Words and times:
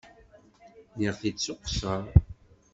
Nniɣ-t-id 0.93 1.37
s 1.45 1.47
uqeṣṣer. 1.53 2.03